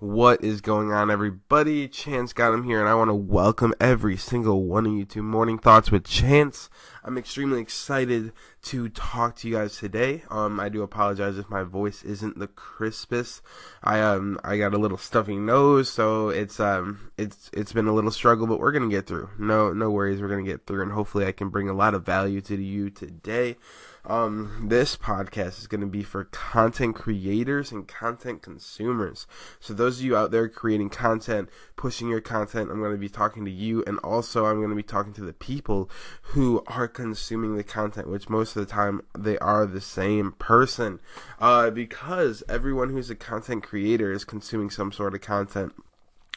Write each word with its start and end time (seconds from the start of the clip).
What 0.00 0.42
is 0.42 0.62
going 0.62 0.90
on, 0.92 1.10
everybody? 1.10 1.86
Chance 1.86 2.32
Gonnam 2.32 2.64
here, 2.64 2.80
and 2.80 2.88
I 2.88 2.94
want 2.94 3.10
to 3.10 3.14
welcome 3.14 3.74
every 3.78 4.16
single 4.16 4.64
one 4.64 4.86
of 4.86 4.92
you 4.94 5.04
to 5.04 5.22
Morning 5.22 5.58
Thoughts 5.58 5.90
with 5.90 6.04
Chance. 6.04 6.70
I'm 7.04 7.18
extremely 7.18 7.60
excited 7.60 8.32
to 8.62 8.88
talk 8.88 9.36
to 9.36 9.48
you 9.48 9.56
guys 9.56 9.76
today. 9.76 10.22
Um, 10.30 10.58
I 10.58 10.70
do 10.70 10.80
apologize 10.80 11.36
if 11.36 11.50
my 11.50 11.64
voice 11.64 12.02
isn't 12.02 12.38
the 12.38 12.46
crispest. 12.46 13.42
I 13.84 14.00
um, 14.00 14.40
I 14.42 14.56
got 14.56 14.72
a 14.72 14.78
little 14.78 14.96
stuffy 14.96 15.36
nose, 15.36 15.90
so 15.90 16.30
it's 16.30 16.58
um, 16.60 17.12
it's 17.18 17.50
it's 17.52 17.74
been 17.74 17.86
a 17.86 17.92
little 17.92 18.10
struggle, 18.10 18.46
but 18.46 18.58
we're 18.58 18.72
gonna 18.72 18.88
get 18.88 19.06
through. 19.06 19.28
No, 19.38 19.74
no 19.74 19.90
worries, 19.90 20.22
we're 20.22 20.28
gonna 20.28 20.44
get 20.44 20.66
through, 20.66 20.80
and 20.80 20.92
hopefully, 20.92 21.26
I 21.26 21.32
can 21.32 21.50
bring 21.50 21.68
a 21.68 21.74
lot 21.74 21.92
of 21.92 22.06
value 22.06 22.40
to 22.40 22.56
you 22.56 22.88
today. 22.88 23.58
Um, 24.04 24.66
this 24.68 24.96
podcast 24.96 25.58
is 25.58 25.66
going 25.66 25.82
to 25.82 25.86
be 25.86 26.02
for 26.02 26.24
content 26.24 26.96
creators 26.96 27.70
and 27.70 27.86
content 27.86 28.42
consumers. 28.42 29.26
So 29.60 29.74
those 29.74 29.98
of 29.98 30.04
you 30.04 30.16
out 30.16 30.30
there 30.30 30.48
creating 30.48 30.90
content, 30.90 31.48
pushing 31.76 32.08
your 32.08 32.20
content, 32.20 32.70
I'm 32.70 32.80
going 32.80 32.92
to 32.92 32.98
be 32.98 33.08
talking 33.08 33.44
to 33.44 33.50
you, 33.50 33.84
and 33.86 33.98
also 33.98 34.46
I'm 34.46 34.58
going 34.58 34.70
to 34.70 34.76
be 34.76 34.82
talking 34.82 35.12
to 35.14 35.24
the 35.24 35.32
people 35.32 35.90
who 36.22 36.62
are 36.66 36.88
consuming 36.88 37.56
the 37.56 37.64
content, 37.64 38.08
which 38.08 38.28
most 38.28 38.56
of 38.56 38.66
the 38.66 38.72
time 38.72 39.02
they 39.16 39.38
are 39.38 39.66
the 39.66 39.80
same 39.80 40.32
person, 40.32 41.00
uh, 41.38 41.70
because 41.70 42.42
everyone 42.48 42.90
who's 42.90 43.10
a 43.10 43.14
content 43.14 43.62
creator 43.62 44.12
is 44.12 44.24
consuming 44.24 44.70
some 44.70 44.92
sort 44.92 45.14
of 45.14 45.20
content. 45.20 45.74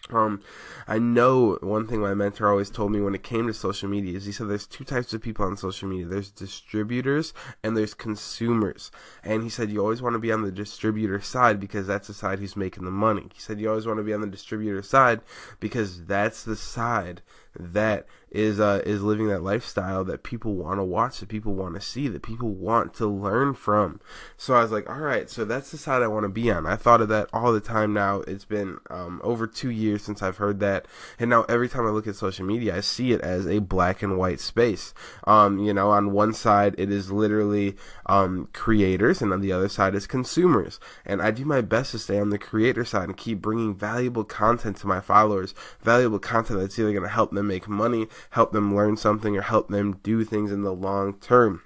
Um, 0.10 0.42
I 0.86 1.00
know 1.00 1.58
one 1.62 1.88
thing 1.88 2.02
my 2.02 2.14
mentor 2.14 2.50
always 2.50 2.70
told 2.70 2.92
me 2.92 3.00
when 3.00 3.16
it 3.16 3.24
came 3.24 3.48
to 3.48 3.54
social 3.54 3.88
media 3.88 4.18
is 4.18 4.26
he 4.26 4.34
said 4.34 4.50
there's 4.50 4.68
two 4.68 4.84
types 4.84 5.14
of 5.14 5.22
people 5.22 5.46
on 5.46 5.56
social 5.56 5.88
media. 5.88 6.06
There's 6.06 6.30
distributors 6.30 7.34
and 7.64 7.78
there's 7.78 7.94
consumers. 7.94 8.92
And 9.24 9.44
he 9.44 9.50
said 9.50 9.70
you 9.70 9.80
always 9.80 10.02
want 10.02 10.16
to 10.16 10.20
be 10.20 10.32
on 10.32 10.42
the 10.42 10.52
distributor 10.52 11.22
side 11.22 11.60
because 11.60 11.88
that's 11.88 12.08
the 12.08 12.14
side 12.14 12.40
who's 12.40 12.58
making 12.58 12.84
the 12.84 12.92
money. 12.92 13.30
He 13.34 13.40
said 13.40 13.62
you 13.62 13.70
always 13.70 13.88
want 13.88 13.98
to 14.00 14.04
be 14.04 14.14
on 14.14 14.22
the 14.22 14.28
distributor 14.28 14.82
side 14.82 15.22
because 15.62 16.06
that's 16.06 16.44
the 16.44 16.58
side 16.58 17.22
that 17.56 18.06
is 18.32 18.60
uh, 18.60 18.82
is 18.84 19.04
living 19.04 19.28
that 19.28 19.44
lifestyle 19.44 20.04
that 20.04 20.24
people 20.24 20.56
want 20.56 20.80
to 20.80 20.84
watch, 20.84 21.20
that 21.20 21.30
people 21.30 21.54
want 21.54 21.76
to 21.76 21.82
see, 21.82 22.08
that 22.08 22.24
people 22.24 22.50
want 22.50 22.94
to 22.96 23.06
learn 23.06 23.54
from. 23.54 24.00
So 24.38 24.56
I 24.56 24.64
was 24.64 24.72
like, 24.72 24.90
all 24.90 25.00
right, 25.00 25.30
so 25.30 25.46
that's 25.46 25.70
the 25.70 25.78
side 25.78 26.02
I 26.02 26.08
want 26.08 26.24
to 26.24 26.30
be 26.30 26.50
on. 26.52 26.66
I 26.66 26.76
thought 26.76 27.02
of 27.02 27.10
that 27.10 27.30
all 27.32 27.54
the 27.54 27.62
time. 27.62 27.94
Now 27.94 28.22
it's 28.22 28.46
been 28.46 28.80
um, 28.90 29.22
over 29.24 29.46
two 29.46 29.70
years 29.70 29.93
since 29.98 30.22
I've 30.22 30.38
heard 30.38 30.60
that, 30.60 30.88
and 31.20 31.30
now 31.30 31.44
every 31.44 31.70
time 31.70 31.86
I 31.86 31.90
look 31.90 32.08
at 32.08 32.16
social 32.16 32.46
media, 32.46 32.76
I 32.76 32.80
see 32.82 33.12
it 33.12 33.22
as 33.22 33.48
a 33.48 33.60
black 33.60 34.02
and 34.02 34.18
white 34.18 34.40
space. 34.40 34.94
Um, 35.26 35.60
you 35.60 35.74
know, 35.74 35.90
on 35.92 36.12
one 36.12 36.34
side 36.34 36.76
it 36.78 36.92
is 36.92 37.12
literally 37.12 37.76
um, 38.06 38.50
creators, 38.54 39.22
and 39.22 39.34
on 39.34 39.42
the 39.42 39.52
other 39.52 39.70
side 39.70 39.96
is 39.96 40.08
consumers. 40.08 40.80
And 41.06 41.22
I 41.22 41.32
do 41.32 41.46
my 41.46 41.62
best 41.62 41.92
to 41.92 42.00
stay 42.00 42.20
on 42.20 42.30
the 42.30 42.38
creator 42.38 42.86
side 42.86 43.06
and 43.06 43.18
keep 43.18 43.42
bringing 43.42 43.76
valuable 43.76 44.24
content 44.24 44.78
to 44.78 44.88
my 44.88 45.00
followers, 45.00 45.54
valuable 45.82 46.20
content 46.20 46.60
that's 46.60 46.78
either 46.78 46.92
going 46.92 47.04
to 47.04 47.10
help 47.10 47.32
them 47.32 47.48
make 47.48 47.68
money, 47.68 48.08
help 48.32 48.52
them 48.52 48.76
learn 48.76 48.98
something, 48.98 49.38
or 49.38 49.42
help 49.42 49.70
them 49.70 50.00
do 50.04 50.24
things 50.24 50.52
in 50.52 50.64
the 50.64 50.74
long 50.74 51.14
term. 51.16 51.62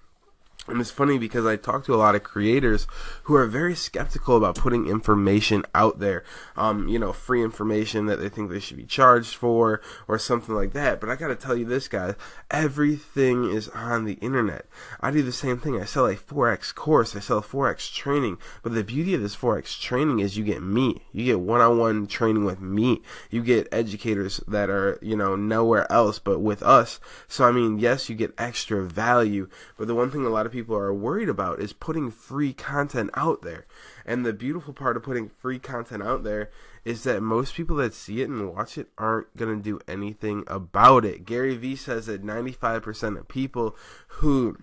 And 0.68 0.82
it's 0.82 0.92
funny 0.92 1.18
because 1.18 1.46
I 1.46 1.56
talk 1.56 1.86
to 1.86 1.94
a 1.94 1.96
lot 1.96 2.16
of 2.16 2.24
creators 2.24 2.88
who 3.24 3.36
are 3.36 3.46
very 3.46 3.74
skeptical 3.74 4.36
about 4.36 4.56
putting 4.56 4.88
information 4.88 5.64
out 5.74 6.00
there. 6.00 6.26
Um, 6.58 6.90
you 6.90 7.00
know, 7.00 7.14
free 7.14 7.42
information 7.42 8.08
that 8.08 8.20
they 8.20 8.28
think 8.28 8.50
they 8.50 8.60
should 8.60 8.76
be 8.76 8.86
charged 8.86 9.36
for 9.36 9.82
or 10.10 10.20
something 10.20 10.54
like 10.54 10.74
that. 10.74 11.00
But 11.00 11.10
I 11.10 11.16
gotta 11.16 11.36
tell 11.36 11.56
you 11.56 11.64
this, 11.64 11.88
guys, 11.88 12.16
everything 12.52 13.50
is 13.50 13.70
on 13.70 14.04
the 14.04 14.16
internet. 14.16 14.66
I 15.00 15.12
do 15.12 15.22
the 15.22 15.32
same 15.32 15.58
thing. 15.58 15.80
I 15.80 15.86
sell 15.86 16.06
a 16.06 16.16
Forex 16.16 16.76
course, 16.76 17.16
I 17.16 17.20
sell 17.20 17.42
Forex 17.42 17.94
training. 17.94 18.38
But 18.62 18.74
the 18.74 18.84
beauty 18.84 19.14
of 19.14 19.22
this 19.22 19.38
Forex 19.38 19.80
training 19.80 20.20
is 20.20 20.38
you 20.38 20.44
get 20.44 20.62
me. 20.62 21.04
You 21.14 21.24
get 21.24 21.40
one 21.40 21.62
on 21.62 21.78
one 21.78 22.08
training 22.08 22.44
with 22.44 22.60
me. 22.60 23.02
You 23.30 23.42
get 23.42 23.70
educators 23.72 24.42
that 24.48 24.70
are, 24.70 25.00
you 25.02 25.16
know, 25.16 25.38
nowhere 25.38 25.90
else 25.90 26.20
but 26.20 26.40
with 26.40 26.62
us. 26.62 27.00
So, 27.30 27.46
I 27.46 27.52
mean, 27.52 27.80
yes, 27.80 28.10
you 28.10 28.16
get 28.16 28.34
extra 28.38 28.84
value. 28.84 29.48
But 29.78 29.88
the 29.88 29.96
one 29.96 30.12
thing 30.12 30.26
a 30.26 30.30
lot 30.30 30.46
of 30.46 30.52
people 30.52 30.57
are 30.62 30.94
worried 30.94 31.30
about 31.30 31.60
is 31.60 31.74
putting 31.74 32.12
free 32.12 32.54
content 32.54 33.10
out 33.16 33.42
there. 33.42 33.66
And 34.06 34.26
the 34.26 34.34
beautiful 34.34 34.74
part 34.74 34.98
of 34.98 35.04
putting 35.04 35.30
free 35.30 35.60
content 35.60 36.04
out 36.04 36.24
there 36.24 36.50
is 36.86 37.04
that 37.04 37.22
most 37.22 37.56
people 37.56 37.76
that 37.78 37.94
see 37.94 38.22
it 38.22 38.30
and 38.30 38.54
watch 38.54 38.78
it 38.78 38.90
aren't 38.98 39.36
going 39.36 39.58
to 39.58 39.64
do 39.64 39.80
anything 39.88 40.44
about 40.48 41.06
it. 41.06 41.26
Gary 41.26 41.56
Vee 41.56 41.76
says 41.76 42.06
that 42.06 42.26
95% 42.26 43.18
of 43.18 43.28
people 43.28 43.76
who 44.08 44.58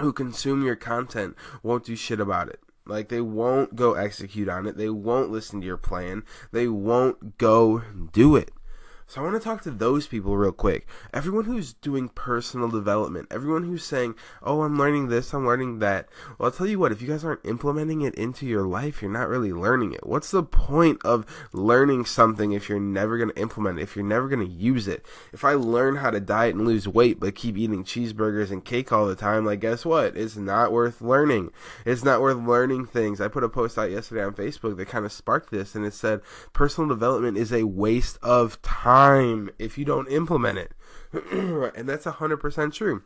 who 0.00 0.12
consume 0.12 0.64
your 0.64 0.76
content 0.76 1.34
won't 1.62 1.84
do 1.84 1.96
shit 1.96 2.20
about 2.20 2.48
it. 2.48 2.60
Like 2.86 3.08
they 3.08 3.20
won't 3.20 3.76
go 3.76 3.94
execute 3.94 4.48
on 4.48 4.66
it. 4.66 4.76
They 4.76 4.88
won't 4.88 5.30
listen 5.30 5.60
to 5.60 5.66
your 5.66 5.76
plan. 5.76 6.22
They 6.52 6.68
won't 6.68 7.36
go 7.36 7.82
do 8.12 8.36
it. 8.36 8.50
So 9.08 9.22
I 9.22 9.24
want 9.24 9.40
to 9.40 9.42
talk 9.42 9.62
to 9.62 9.70
those 9.70 10.06
people 10.06 10.36
real 10.36 10.52
quick. 10.52 10.86
Everyone 11.14 11.46
who's 11.46 11.72
doing 11.72 12.10
personal 12.10 12.68
development, 12.68 13.28
everyone 13.30 13.64
who's 13.64 13.82
saying, 13.82 14.16
"Oh, 14.42 14.60
I'm 14.60 14.76
learning 14.76 15.08
this, 15.08 15.32
I'm 15.32 15.46
learning 15.46 15.78
that." 15.78 16.10
Well, 16.36 16.50
I'll 16.50 16.52
tell 16.54 16.66
you 16.66 16.78
what, 16.78 16.92
if 16.92 17.00
you 17.00 17.08
guys 17.08 17.24
aren't 17.24 17.46
implementing 17.46 18.02
it 18.02 18.14
into 18.16 18.44
your 18.44 18.64
life, 18.64 19.00
you're 19.00 19.10
not 19.10 19.30
really 19.30 19.50
learning 19.50 19.94
it. 19.94 20.06
What's 20.06 20.30
the 20.30 20.42
point 20.42 21.02
of 21.06 21.24
learning 21.54 22.04
something 22.04 22.52
if 22.52 22.68
you're 22.68 22.78
never 22.78 23.16
going 23.16 23.30
to 23.30 23.40
implement 23.40 23.78
it, 23.78 23.84
if 23.84 23.96
you're 23.96 24.04
never 24.04 24.28
going 24.28 24.46
to 24.46 24.52
use 24.52 24.86
it? 24.86 25.06
If 25.32 25.42
I 25.42 25.54
learn 25.54 25.96
how 25.96 26.10
to 26.10 26.20
diet 26.20 26.54
and 26.54 26.66
lose 26.66 26.86
weight 26.86 27.18
but 27.18 27.34
keep 27.34 27.56
eating 27.56 27.84
cheeseburgers 27.84 28.50
and 28.50 28.62
cake 28.62 28.92
all 28.92 29.06
the 29.06 29.16
time, 29.16 29.46
like 29.46 29.60
guess 29.60 29.86
what? 29.86 30.18
It's 30.18 30.36
not 30.36 30.70
worth 30.70 31.00
learning. 31.00 31.50
It's 31.86 32.04
not 32.04 32.20
worth 32.20 32.36
learning 32.36 32.84
things. 32.84 33.22
I 33.22 33.28
put 33.28 33.42
a 33.42 33.48
post 33.48 33.78
out 33.78 33.90
yesterday 33.90 34.22
on 34.22 34.34
Facebook 34.34 34.76
that 34.76 34.88
kind 34.88 35.06
of 35.06 35.12
sparked 35.12 35.50
this 35.50 35.74
and 35.74 35.86
it 35.86 35.94
said 35.94 36.20
personal 36.52 36.90
development 36.90 37.38
is 37.38 37.54
a 37.54 37.64
waste 37.64 38.18
of 38.22 38.60
time 38.60 38.97
time 38.98 39.50
if 39.58 39.78
you 39.78 39.84
don't 39.84 40.08
implement 40.08 40.58
it. 40.58 40.72
and 41.32 41.88
that's 41.88 42.04
100% 42.04 42.72
true 42.72 43.02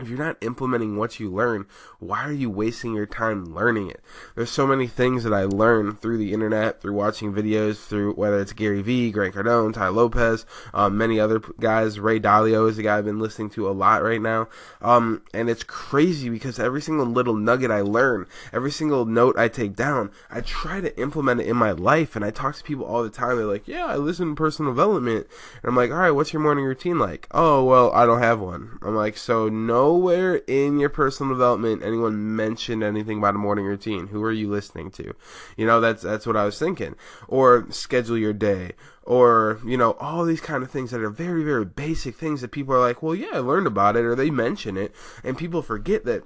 if 0.00 0.08
you're 0.08 0.16
not 0.16 0.36
implementing 0.42 0.96
what 0.96 1.18
you 1.18 1.28
learn, 1.28 1.66
why 1.98 2.22
are 2.22 2.32
you 2.32 2.48
wasting 2.48 2.94
your 2.94 3.06
time 3.06 3.52
learning 3.52 3.90
it? 3.90 4.00
There's 4.36 4.50
so 4.50 4.64
many 4.64 4.86
things 4.86 5.24
that 5.24 5.34
I 5.34 5.42
learn 5.42 5.96
through 5.96 6.18
the 6.18 6.32
internet, 6.32 6.80
through 6.80 6.92
watching 6.92 7.32
videos, 7.32 7.84
through 7.84 8.14
whether 8.14 8.38
it's 8.38 8.52
Gary 8.52 8.80
Vee, 8.80 9.10
Grant 9.10 9.34
Cardone, 9.34 9.74
Tai 9.74 9.88
Lopez, 9.88 10.46
um, 10.72 10.96
many 10.96 11.18
other 11.18 11.40
guys. 11.58 11.98
Ray 11.98 12.20
Dalio 12.20 12.68
is 12.70 12.78
a 12.78 12.84
guy 12.84 12.98
I've 12.98 13.04
been 13.06 13.18
listening 13.18 13.50
to 13.50 13.68
a 13.68 13.72
lot 13.72 14.04
right 14.04 14.22
now. 14.22 14.48
Um, 14.80 15.22
and 15.34 15.50
it's 15.50 15.64
crazy 15.64 16.28
because 16.28 16.60
every 16.60 16.80
single 16.80 17.06
little 17.06 17.34
nugget 17.34 17.72
I 17.72 17.80
learn, 17.80 18.26
every 18.52 18.70
single 18.70 19.04
note 19.04 19.36
I 19.36 19.48
take 19.48 19.74
down, 19.74 20.12
I 20.30 20.42
try 20.42 20.80
to 20.80 20.96
implement 21.00 21.40
it 21.40 21.48
in 21.48 21.56
my 21.56 21.72
life. 21.72 22.14
And 22.14 22.24
I 22.24 22.30
talk 22.30 22.54
to 22.54 22.62
people 22.62 22.84
all 22.84 23.02
the 23.02 23.10
time. 23.10 23.36
They're 23.36 23.46
like, 23.46 23.66
yeah, 23.66 23.86
I 23.86 23.96
listen 23.96 24.28
to 24.28 24.34
personal 24.36 24.70
development. 24.70 25.26
And 25.60 25.70
I'm 25.70 25.76
like, 25.76 25.90
all 25.90 25.96
right, 25.96 26.12
what's 26.12 26.32
your 26.32 26.42
morning 26.42 26.64
routine 26.64 27.00
like? 27.00 27.26
Oh, 27.32 27.64
well, 27.64 27.90
I 27.92 28.06
don't 28.06 28.22
have 28.22 28.38
one. 28.38 28.78
I'm 28.82 28.94
like, 28.94 29.16
so 29.16 29.48
no 29.48 29.87
nowhere 29.88 30.36
in 30.46 30.78
your 30.78 30.90
personal 30.90 31.32
development 31.32 31.82
anyone 31.82 32.36
mentioned 32.36 32.82
anything 32.82 33.18
about 33.18 33.34
a 33.34 33.38
morning 33.38 33.64
routine. 33.64 34.08
Who 34.08 34.22
are 34.22 34.32
you 34.32 34.50
listening 34.50 34.90
to? 34.92 35.14
You 35.56 35.66
know, 35.66 35.80
that's 35.80 36.02
that's 36.02 36.26
what 36.26 36.36
I 36.36 36.44
was 36.44 36.58
thinking. 36.58 36.94
Or 37.26 37.66
schedule 37.70 38.18
your 38.18 38.34
day. 38.34 38.72
Or, 39.02 39.60
you 39.64 39.78
know, 39.78 39.92
all 39.92 40.26
these 40.26 40.42
kind 40.42 40.62
of 40.62 40.70
things 40.70 40.90
that 40.90 41.00
are 41.00 41.08
very, 41.08 41.42
very 41.42 41.64
basic 41.64 42.14
things 42.14 42.42
that 42.42 42.50
people 42.50 42.74
are 42.74 42.80
like, 42.80 43.02
well, 43.02 43.14
yeah, 43.14 43.30
I 43.32 43.38
learned 43.38 43.66
about 43.66 43.96
it, 43.96 44.04
or 44.04 44.14
they 44.14 44.30
mention 44.30 44.76
it. 44.76 44.94
And 45.24 45.38
people 45.38 45.62
forget 45.62 46.04
that 46.04 46.24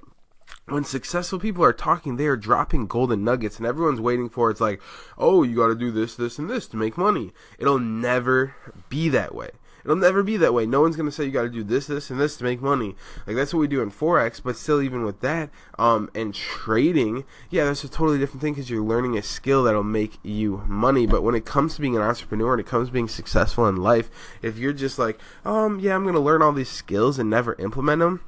when 0.67 0.83
successful 0.83 1.39
people 1.39 1.63
are 1.65 1.73
talking, 1.73 2.17
they 2.17 2.27
are 2.27 2.37
dropping 2.37 2.89
golden 2.89 3.23
nuggets, 3.23 3.59
and 3.59 3.67
everyone's 3.67 4.01
waiting 4.01 4.29
for 4.29 4.51
it's 4.51 4.61
like, 4.61 4.83
oh, 5.17 5.45
you 5.45 5.55
got 5.55 5.69
to 5.69 5.77
do 5.77 5.93
this, 5.93 6.17
this, 6.17 6.41
and 6.41 6.51
this 6.51 6.67
to 6.69 6.77
make 6.77 6.99
money. 6.99 7.33
It'll 7.57 7.79
never 7.79 8.57
be 8.89 9.09
that 9.11 9.33
way. 9.33 9.51
It'll 9.85 9.97
never 9.97 10.23
be 10.23 10.37
that 10.37 10.55
way. 10.55 10.67
No 10.67 10.81
one's 10.81 10.97
gonna 10.97 11.11
say 11.11 11.25
you 11.25 11.31
got 11.31 11.43
to 11.43 11.49
do 11.49 11.65
this, 11.65 11.87
this, 11.87 12.11
and 12.11 12.21
this 12.21 12.37
to 12.37 12.45
make 12.45 12.61
money. 12.61 12.95
Like 13.27 13.37
that's 13.37 13.53
what 13.53 13.61
we 13.61 13.69
do 13.69 13.83
in 13.83 13.91
forex. 13.91 14.41
But 14.43 14.57
still, 14.57 14.81
even 14.81 15.05
with 15.05 15.21
that, 15.21 15.51
um, 15.79 16.11
and 16.15 16.35
trading, 16.35 17.25
yeah, 17.51 17.65
that's 17.65 17.85
a 17.85 17.89
totally 17.89 18.19
different 18.19 18.43
thing 18.43 18.55
because 18.55 18.71
you're 18.71 18.83
learning 18.83 19.19
a 19.19 19.23
skill 19.23 19.65
that'll 19.65 19.83
make 19.83 20.19
you 20.23 20.63
money. 20.67 21.07
But 21.07 21.23
when 21.23 21.35
it 21.35 21.45
comes 21.45 21.75
to 21.75 21.81
being 21.81 21.97
an 21.97 22.03
entrepreneur 22.03 22.53
and 22.53 22.61
it 22.61 22.67
comes 22.67 22.89
to 22.89 22.93
being 22.93 23.09
successful 23.09 23.67
in 23.67 23.77
life, 23.77 24.11
if 24.41 24.59
you're 24.59 24.73
just 24.73 24.99
like, 24.99 25.19
um, 25.45 25.81
yeah, 25.81 25.95
I'm 25.95 26.05
gonna 26.05 26.21
learn 26.21 26.43
all 26.43 26.53
these 26.53 26.71
skills 26.71 27.19
and 27.19 27.29
never 27.29 27.55
implement 27.55 28.01
them, 28.01 28.21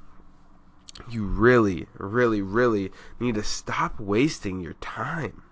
you 1.10 1.24
really, 1.24 1.86
really, 1.98 2.42
really 2.42 2.90
need 3.18 3.34
to 3.34 3.42
stop 3.42 3.98
wasting 3.98 4.60
your 4.60 4.74
time. 4.74 5.42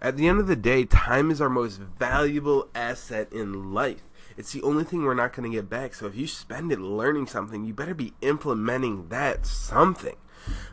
At 0.00 0.18
the 0.18 0.28
end 0.28 0.38
of 0.38 0.46
the 0.46 0.56
day, 0.56 0.84
time 0.84 1.30
is 1.30 1.40
our 1.40 1.48
most 1.48 1.80
valuable 1.80 2.68
asset 2.74 3.32
in 3.32 3.72
life. 3.72 4.02
It's 4.36 4.52
the 4.52 4.62
only 4.62 4.84
thing 4.84 5.04
we're 5.04 5.14
not 5.14 5.32
going 5.32 5.50
to 5.50 5.56
get 5.56 5.70
back. 5.70 5.94
So 5.94 6.06
if 6.06 6.16
you 6.16 6.26
spend 6.26 6.72
it 6.72 6.80
learning 6.80 7.28
something, 7.28 7.64
you 7.64 7.72
better 7.72 7.94
be 7.94 8.14
implementing 8.20 9.08
that 9.08 9.46
something. 9.46 10.16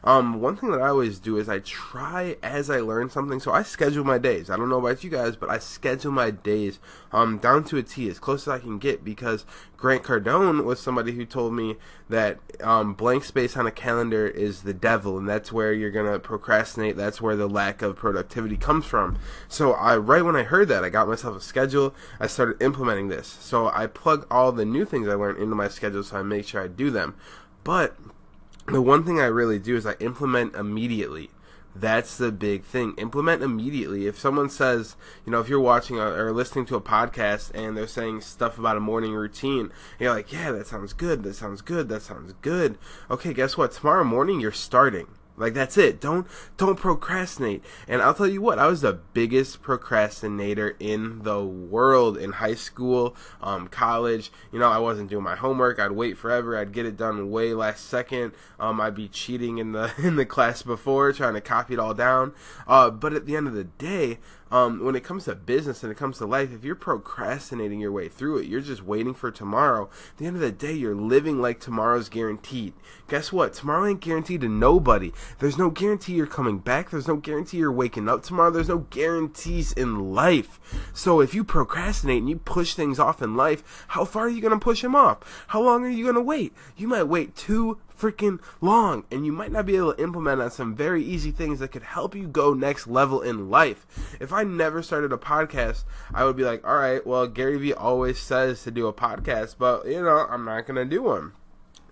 Um, 0.03 0.41
one 0.41 0.55
thing 0.55 0.71
that 0.71 0.81
I 0.81 0.89
always 0.89 1.19
do 1.19 1.37
is 1.37 1.47
I 1.47 1.59
try 1.59 2.37
as 2.41 2.69
I 2.69 2.79
learn 2.79 3.09
something. 3.09 3.39
So 3.39 3.51
I 3.51 3.63
schedule 3.63 4.03
my 4.03 4.17
days. 4.17 4.49
I 4.49 4.57
don't 4.57 4.69
know 4.69 4.79
about 4.79 5.03
you 5.03 5.09
guys, 5.09 5.35
but 5.35 5.49
I 5.49 5.59
schedule 5.59 6.11
my 6.11 6.31
days 6.31 6.79
um, 7.11 7.37
down 7.37 7.63
to 7.65 7.77
a 7.77 7.83
T 7.83 8.09
as 8.09 8.19
close 8.19 8.47
as 8.47 8.53
I 8.53 8.59
can 8.59 8.79
get 8.79 9.03
because 9.03 9.45
Grant 9.77 10.03
Cardone 10.03 10.63
was 10.63 10.79
somebody 10.79 11.13
who 11.13 11.25
told 11.25 11.53
me 11.53 11.77
that 12.09 12.39
um, 12.61 12.93
blank 12.93 13.23
space 13.23 13.57
on 13.57 13.65
a 13.65 13.71
calendar 13.71 14.27
is 14.27 14.61
the 14.61 14.73
devil, 14.73 15.17
and 15.17 15.27
that's 15.27 15.51
where 15.51 15.73
you're 15.73 15.91
gonna 15.91 16.19
procrastinate. 16.19 16.95
That's 16.95 17.21
where 17.21 17.35
the 17.35 17.49
lack 17.49 17.81
of 17.81 17.95
productivity 17.95 18.57
comes 18.57 18.85
from. 18.85 19.17
So 19.47 19.73
I, 19.73 19.97
right 19.97 20.23
when 20.23 20.35
I 20.35 20.43
heard 20.43 20.67
that, 20.67 20.83
I 20.83 20.89
got 20.89 21.07
myself 21.07 21.37
a 21.37 21.41
schedule. 21.41 21.95
I 22.19 22.27
started 22.27 22.61
implementing 22.61 23.07
this. 23.07 23.27
So 23.27 23.69
I 23.69 23.87
plug 23.87 24.27
all 24.29 24.51
the 24.51 24.65
new 24.65 24.85
things 24.85 25.07
I 25.07 25.13
learned 25.13 25.39
into 25.39 25.55
my 25.55 25.67
schedule, 25.67 26.03
so 26.03 26.17
I 26.17 26.23
make 26.23 26.47
sure 26.47 26.61
I 26.61 26.67
do 26.67 26.91
them. 26.91 27.15
But 27.63 27.97
the 28.67 28.81
one 28.81 29.03
thing 29.03 29.19
I 29.19 29.25
really 29.25 29.59
do 29.59 29.75
is 29.75 29.85
I 29.85 29.93
implement 29.99 30.55
immediately. 30.55 31.29
That's 31.73 32.17
the 32.17 32.31
big 32.31 32.63
thing. 32.63 32.95
Implement 32.97 33.41
immediately. 33.41 34.05
If 34.05 34.19
someone 34.19 34.49
says, 34.49 34.97
you 35.25 35.31
know, 35.31 35.39
if 35.39 35.47
you're 35.47 35.59
watching 35.59 35.99
or 35.99 36.31
listening 36.33 36.65
to 36.65 36.75
a 36.75 36.81
podcast 36.81 37.51
and 37.53 37.77
they're 37.77 37.87
saying 37.87 38.21
stuff 38.21 38.59
about 38.59 38.75
a 38.75 38.81
morning 38.81 39.13
routine, 39.13 39.71
you're 39.97 40.13
like, 40.13 40.33
yeah, 40.33 40.51
that 40.51 40.67
sounds 40.67 40.91
good. 40.91 41.23
That 41.23 41.35
sounds 41.35 41.61
good. 41.61 41.87
That 41.87 42.01
sounds 42.01 42.33
good. 42.41 42.77
Okay, 43.09 43.33
guess 43.33 43.57
what? 43.57 43.71
Tomorrow 43.71 44.03
morning 44.03 44.41
you're 44.41 44.51
starting. 44.51 45.07
Like 45.37 45.53
that's 45.53 45.77
it. 45.77 45.99
Don't 45.99 46.27
don't 46.57 46.77
procrastinate. 46.77 47.63
And 47.87 48.01
I'll 48.01 48.13
tell 48.13 48.27
you 48.27 48.41
what, 48.41 48.59
I 48.59 48.67
was 48.67 48.81
the 48.81 48.93
biggest 48.93 49.61
procrastinator 49.61 50.75
in 50.79 51.23
the 51.23 51.43
world 51.43 52.17
in 52.17 52.33
high 52.33 52.55
school, 52.55 53.15
um, 53.41 53.67
college. 53.67 54.31
You 54.51 54.59
know, 54.59 54.69
I 54.69 54.77
wasn't 54.77 55.09
doing 55.09 55.23
my 55.23 55.35
homework. 55.35 55.79
I'd 55.79 55.93
wait 55.93 56.17
forever. 56.17 56.57
I'd 56.57 56.73
get 56.73 56.85
it 56.85 56.97
done 56.97 57.31
way 57.31 57.53
last 57.53 57.85
second. 57.85 58.33
Um, 58.59 58.79
I'd 58.79 58.95
be 58.95 59.07
cheating 59.07 59.57
in 59.57 59.71
the 59.71 59.91
in 59.97 60.15
the 60.15 60.25
class 60.25 60.61
before, 60.61 61.11
trying 61.13 61.33
to 61.33 61.41
copy 61.41 61.73
it 61.73 61.79
all 61.79 61.93
down. 61.93 62.33
Uh, 62.67 62.89
but 62.89 63.13
at 63.13 63.25
the 63.25 63.35
end 63.35 63.47
of 63.47 63.53
the 63.53 63.63
day, 63.63 64.19
um, 64.51 64.83
when 64.83 64.95
it 64.95 65.03
comes 65.03 65.25
to 65.25 65.35
business 65.35 65.81
and 65.81 65.91
it 65.91 65.97
comes 65.97 66.17
to 66.17 66.25
life, 66.25 66.51
if 66.53 66.65
you're 66.65 66.75
procrastinating 66.75 67.79
your 67.79 67.93
way 67.93 68.09
through 68.09 68.39
it, 68.39 68.47
you're 68.47 68.59
just 68.59 68.83
waiting 68.83 69.13
for 69.13 69.31
tomorrow. 69.31 69.89
At 70.11 70.17
the 70.17 70.25
end 70.25 70.35
of 70.35 70.41
the 70.41 70.51
day, 70.51 70.73
you're 70.73 70.93
living 70.93 71.41
like 71.41 71.61
tomorrow's 71.61 72.09
guaranteed. 72.09 72.73
Guess 73.07 73.31
what? 73.31 73.53
Tomorrow 73.53 73.87
ain't 73.87 74.01
guaranteed 74.01 74.41
to 74.41 74.49
nobody. 74.49 75.13
There's 75.39 75.57
no 75.57 75.69
guarantee 75.69 76.13
you're 76.13 76.27
coming 76.27 76.59
back. 76.59 76.89
There's 76.89 77.07
no 77.07 77.17
guarantee 77.17 77.57
you're 77.57 77.71
waking 77.71 78.09
up 78.09 78.23
tomorrow. 78.23 78.51
There's 78.51 78.69
no 78.69 78.79
guarantees 78.89 79.71
in 79.73 80.13
life. 80.13 80.59
So 80.93 81.21
if 81.21 81.33
you 81.33 81.43
procrastinate 81.43 82.19
and 82.19 82.29
you 82.29 82.37
push 82.37 82.73
things 82.73 82.99
off 82.99 83.21
in 83.21 83.35
life, 83.35 83.85
how 83.89 84.05
far 84.05 84.23
are 84.23 84.29
you 84.29 84.41
going 84.41 84.53
to 84.53 84.59
push 84.59 84.81
them 84.81 84.95
off? 84.95 85.45
How 85.47 85.61
long 85.61 85.83
are 85.83 85.89
you 85.89 86.03
going 86.03 86.15
to 86.15 86.21
wait? 86.21 86.53
You 86.77 86.87
might 86.87 87.03
wait 87.03 87.35
too, 87.35 87.79
freaking 88.01 88.39
long 88.61 89.03
and 89.11 89.25
you 89.25 89.31
might 89.31 89.51
not 89.51 89.65
be 89.65 89.75
able 89.75 89.93
to 89.93 90.03
implement 90.03 90.41
on 90.41 90.49
some 90.49 90.75
very 90.75 91.03
easy 91.03 91.29
things 91.29 91.59
that 91.59 91.71
could 91.71 91.83
help 91.83 92.15
you 92.15 92.27
go 92.27 92.53
next 92.53 92.87
level 92.87 93.21
in 93.21 93.49
life. 93.49 94.17
If 94.19 94.33
I 94.33 94.43
never 94.43 94.81
started 94.81 95.13
a 95.13 95.17
podcast, 95.17 95.83
I 96.13 96.25
would 96.25 96.35
be 96.35 96.43
like, 96.43 96.65
all 96.65 96.77
right, 96.77 97.05
well, 97.05 97.27
Gary 97.27 97.57
Vee 97.57 97.73
always 97.73 98.17
says 98.17 98.63
to 98.63 98.71
do 98.71 98.87
a 98.87 98.93
podcast, 98.93 99.55
but 99.59 99.85
you 99.85 100.01
know, 100.01 100.25
I'm 100.29 100.45
not 100.45 100.65
going 100.65 100.77
to 100.77 100.85
do 100.85 101.03
one. 101.03 101.33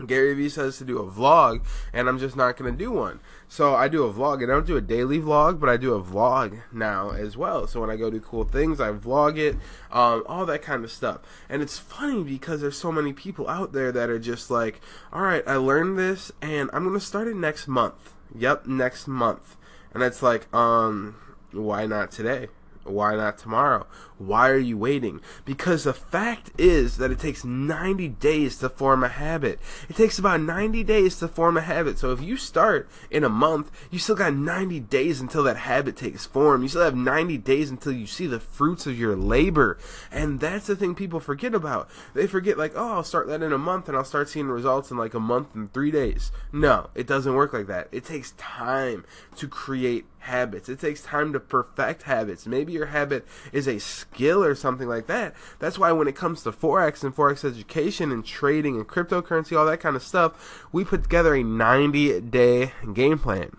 Gary 0.06 0.34
Vee 0.34 0.50
says 0.50 0.78
to 0.78 0.86
do 0.86 1.00
a 1.00 1.10
vlog, 1.10 1.62
and 1.94 2.07
I'm 2.07 2.19
just 2.19 2.36
not 2.36 2.57
going 2.57 2.72
to 2.72 2.78
do 2.78 2.92
one. 2.92 3.19
So 3.48 3.75
I 3.75 3.88
do 3.88 4.04
a 4.04 4.13
vlog, 4.13 4.42
and 4.42 4.51
I 4.51 4.56
don't 4.56 4.68
do 4.68 4.78
a 4.78 4.81
daily 4.81 5.19
vlog, 5.19 5.60
but 5.60 5.69
I 5.69 5.78
do 5.78 5.94
a 5.94 6.04
vlog 6.04 6.62
now 6.72 7.12
as 7.12 7.36
well. 7.36 7.68
So 7.68 7.81
when 7.81 7.90
I 7.90 7.96
go 7.96 8.10
do 8.10 8.19
cool 8.19 8.44
things, 8.44 8.80
I 8.80 8.92
vlog 8.92 9.38
it, 9.38 9.56
um, 9.92 10.24
all 10.28 10.46
that 10.46 10.62
kind 10.62 10.84
of 10.84 10.92
stuff. 10.92 11.19
And 11.50 11.62
it's 11.62 11.78
funny 11.78 12.24
because 12.24 12.62
there's 12.62 12.78
so 12.78 12.92
many 12.92 13.13
people 13.13 13.48
out 13.50 13.74
there 13.74 13.92
that 13.92 14.10
are 14.10 14.19
just 14.19 14.50
like, 14.50 14.81
all 15.12 15.22
right, 15.22 15.44
I 15.46 15.56
learned 15.56 16.00
this, 16.00 16.31
and 16.42 16.69
I'm 16.74 16.84
going 16.84 16.98
to 16.98 17.06
start 17.06 17.28
it 17.28 17.36
next 17.36 17.68
month. 17.68 18.13
Yep, 18.36 18.68
next 18.68 19.07
month. 19.07 19.57
And 19.94 20.04
it's 20.04 20.22
like, 20.22 20.54
um, 20.54 21.16
why 21.52 21.86
not 21.88 22.12
today? 22.12 22.48
Why 22.89 23.15
not 23.15 23.38
tomorrow? 23.38 23.86
Why 24.18 24.50
are 24.50 24.57
you 24.57 24.77
waiting? 24.77 25.21
Because 25.45 25.86
the 25.86 25.94
fact 25.94 26.51
is 26.57 26.97
that 26.97 27.09
it 27.09 27.19
takes 27.19 27.45
90 27.45 28.09
days 28.09 28.57
to 28.57 28.68
form 28.68 29.03
a 29.03 29.07
habit. 29.07 29.59
It 29.88 29.95
takes 29.95 30.19
about 30.19 30.41
90 30.41 30.83
days 30.83 31.18
to 31.19 31.30
form 31.30 31.56
a 31.56 31.62
habit. 31.62 31.97
So 32.00 32.12
if 32.12 32.21
you 32.21 32.36
start 32.36 32.89
in 33.09 33.24
a 33.24 33.30
month, 33.30 33.71
you 33.89 33.97
still 33.97 34.15
got 34.15 34.33
90 34.33 34.81
days 34.81 35.21
until 35.21 35.44
that 35.44 35.56
habit 35.56 35.95
takes 35.95 36.25
form. 36.25 36.63
You 36.63 36.68
still 36.68 36.83
have 36.83 36.95
90 36.95 37.38
days 37.38 37.69
until 37.69 37.94
you 37.94 38.06
see 38.06 38.27
the 38.27 38.41
fruits 38.41 38.86
of 38.86 39.00
your 39.00 39.15
labor. 39.15 39.77
And 40.12 40.42
that's 40.42 40.68
the 40.68 40.75
thing 40.75 40.95
people 40.95 41.21
forget 41.21 41.56
about. 41.56 41.89
They 42.13 42.27
forget, 42.27 42.57
like, 42.57 42.74
oh, 42.75 42.95
I'll 42.95 43.03
start 43.03 43.27
that 43.27 43.42
in 43.42 43.53
a 43.53 43.57
month 43.57 43.88
and 43.88 43.95
I'll 43.95 44.03
start 44.03 44.27
seeing 44.27 44.47
results 44.47 44.92
in 44.92 44.97
like 44.97 45.13
a 45.13 45.19
month 45.19 45.56
and 45.56 45.71
three 45.74 45.92
days. 45.92 46.33
No, 46.51 46.89
it 46.94 47.07
doesn't 47.07 47.35
work 47.35 47.53
like 47.53 47.68
that. 47.68 47.88
It 47.94 48.03
takes 48.03 48.31
time 48.31 49.06
to 49.38 49.47
create 49.47 50.06
habits. 50.19 50.69
It 50.69 50.80
takes 50.80 51.01
time 51.01 51.33
to 51.33 51.39
perfect 51.39 52.04
habits. 52.04 52.45
Maybe 52.45 52.74
your 52.74 52.88
habit 52.88 53.25
is 53.51 53.68
a 53.68 53.80
skill 53.80 54.44
or 54.44 54.56
something 54.56 54.88
like 54.88 55.07
that. 55.07 55.36
That's 55.60 55.80
why 55.80 55.92
when 55.92 56.07
it 56.07 56.16
comes 56.16 56.44
to 56.44 56.51
Forex 56.51 57.04
and 57.04 57.16
Forex 57.16 57.44
education 57.44 58.12
and 58.12 58.25
trading 58.25 58.75
and 58.75 58.88
cryptocurrency, 58.88 59.57
all 59.57 59.66
that 59.66 59.80
kind 59.80 59.95
of 59.95 60.04
stuff, 60.04 60.68
we 60.71 60.83
put 60.83 61.04
together 61.04 61.33
a 61.36 61.44
90 61.44 62.21
day 62.21 62.74
game 62.94 63.19
plan. 63.19 63.57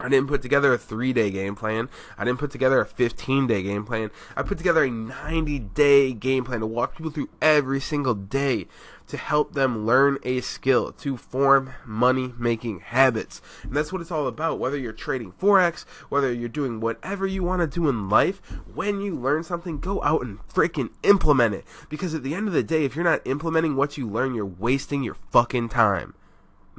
I 0.00 0.08
didn't 0.08 0.28
put 0.28 0.42
together 0.42 0.72
a 0.72 0.78
three 0.78 1.12
day 1.12 1.30
game 1.30 1.56
plan. 1.56 1.88
I 2.16 2.24
didn't 2.24 2.38
put 2.38 2.52
together 2.52 2.80
a 2.80 2.86
15 2.86 3.46
day 3.46 3.62
game 3.62 3.84
plan. 3.84 4.10
I 4.36 4.42
put 4.42 4.58
together 4.58 4.84
a 4.84 4.90
90 4.90 5.58
day 5.58 6.12
game 6.12 6.44
plan 6.44 6.60
to 6.60 6.66
walk 6.66 6.96
people 6.96 7.10
through 7.10 7.30
every 7.42 7.80
single 7.80 8.14
day 8.14 8.68
to 9.08 9.16
help 9.16 9.54
them 9.54 9.86
learn 9.86 10.18
a 10.22 10.40
skill, 10.40 10.92
to 10.92 11.16
form 11.16 11.74
money 11.84 12.34
making 12.38 12.80
habits. 12.80 13.40
And 13.62 13.74
that's 13.74 13.92
what 13.92 14.00
it's 14.00 14.10
all 14.10 14.26
about. 14.26 14.58
Whether 14.58 14.78
you're 14.78 14.92
trading 14.92 15.32
Forex, 15.32 15.84
whether 16.08 16.32
you're 16.32 16.48
doing 16.48 16.80
whatever 16.80 17.26
you 17.26 17.42
want 17.42 17.60
to 17.60 17.66
do 17.66 17.88
in 17.88 18.08
life, 18.08 18.40
when 18.74 19.00
you 19.00 19.14
learn 19.14 19.42
something, 19.42 19.80
go 19.80 20.02
out 20.02 20.22
and 20.22 20.38
freaking 20.48 20.90
implement 21.02 21.54
it. 21.54 21.64
Because 21.88 22.14
at 22.14 22.22
the 22.22 22.34
end 22.34 22.48
of 22.48 22.54
the 22.54 22.62
day, 22.62 22.84
if 22.84 22.94
you're 22.94 23.04
not 23.04 23.26
implementing 23.26 23.76
what 23.76 23.96
you 23.96 24.08
learn, 24.08 24.34
you're 24.34 24.46
wasting 24.46 25.02
your 25.02 25.16
fucking 25.30 25.68
time. 25.68 26.14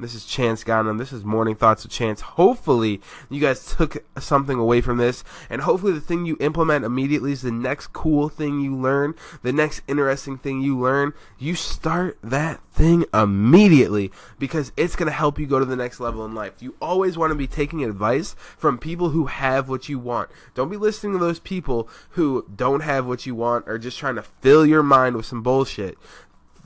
This 0.00 0.14
is 0.14 0.24
Chance 0.24 0.64
Gonnam. 0.64 0.96
This 0.96 1.12
is 1.12 1.24
Morning 1.24 1.54
Thoughts 1.54 1.82
with 1.82 1.92
Chance. 1.92 2.22
Hopefully, 2.22 3.02
you 3.28 3.38
guys 3.38 3.76
took 3.76 4.02
something 4.18 4.58
away 4.58 4.80
from 4.80 4.96
this, 4.96 5.22
and 5.50 5.60
hopefully, 5.60 5.92
the 5.92 6.00
thing 6.00 6.24
you 6.24 6.38
implement 6.40 6.86
immediately 6.86 7.32
is 7.32 7.42
the 7.42 7.50
next 7.50 7.88
cool 7.88 8.30
thing 8.30 8.60
you 8.60 8.74
learn, 8.74 9.14
the 9.42 9.52
next 9.52 9.82
interesting 9.86 10.38
thing 10.38 10.62
you 10.62 10.78
learn. 10.78 11.12
You 11.38 11.54
start 11.54 12.18
that 12.22 12.60
thing 12.72 13.04
immediately 13.12 14.10
because 14.38 14.72
it's 14.74 14.96
going 14.96 15.08
to 15.08 15.12
help 15.12 15.38
you 15.38 15.46
go 15.46 15.58
to 15.58 15.66
the 15.66 15.76
next 15.76 16.00
level 16.00 16.24
in 16.24 16.34
life. 16.34 16.54
You 16.60 16.76
always 16.80 17.18
want 17.18 17.32
to 17.32 17.36
be 17.36 17.46
taking 17.46 17.84
advice 17.84 18.34
from 18.56 18.78
people 18.78 19.10
who 19.10 19.26
have 19.26 19.68
what 19.68 19.90
you 19.90 19.98
want. 19.98 20.30
Don't 20.54 20.70
be 20.70 20.78
listening 20.78 21.12
to 21.12 21.18
those 21.18 21.40
people 21.40 21.88
who 22.10 22.46
don't 22.54 22.80
have 22.80 23.06
what 23.06 23.26
you 23.26 23.34
want 23.34 23.68
or 23.68 23.76
just 23.76 23.98
trying 23.98 24.14
to 24.14 24.22
fill 24.22 24.64
your 24.64 24.82
mind 24.82 25.16
with 25.16 25.26
some 25.26 25.42
bullshit 25.42 25.98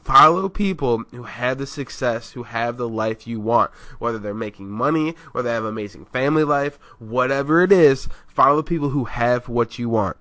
follow 0.05 0.49
people 0.49 1.05
who 1.11 1.25
have 1.25 1.59
the 1.59 1.67
success, 1.67 2.33
who 2.33 2.45
have 2.45 2.77
the 2.77 2.89
life 2.89 3.27
you 3.27 3.41
want. 3.41 3.71
Whether 3.99 4.19
they're 4.19 4.35
making 4.35 4.69
money, 4.69 5.17
whether 5.33 5.49
they 5.49 5.55
have 5.55 5.65
amazing 5.65 6.05
family 6.07 6.45
life, 6.45 6.79
whatever 6.99 7.63
it 7.63 7.73
is, 7.73 8.09
follow 8.27 8.63
people 8.63 8.91
who 8.91 9.05
have 9.05 9.49
what 9.49 9.79
you 9.79 9.89
want. 9.89 10.17